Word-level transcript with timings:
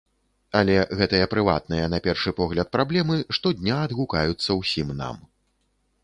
Але 0.59 0.75
гэтыя, 0.99 1.25
прыватныя 1.33 1.89
на 1.93 1.99
першы 2.07 2.33
погляд, 2.39 2.69
праблемы 2.75 3.17
штодня 3.37 3.75
адгукаюцца 3.83 4.57
ўсім 4.61 4.89
нам. 5.03 5.21